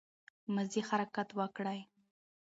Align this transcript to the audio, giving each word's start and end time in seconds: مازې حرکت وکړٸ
مازې 0.53 0.81
حرکت 0.89 1.29
وکړٸ 1.39 1.79